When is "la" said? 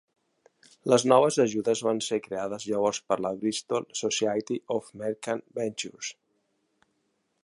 3.25-3.33